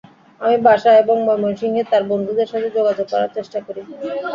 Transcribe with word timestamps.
আমি 0.41 0.57
বাসায় 0.65 0.99
এবং 1.03 1.17
ময়মনসিংহে 1.27 1.83
তার 1.91 2.03
বন্ধুদের 2.11 2.47
সাথে 2.51 2.67
যোগাযোগ 2.77 3.07
করার 3.09 3.31
চেষ্টা 3.37 3.59
করি। 3.67 3.81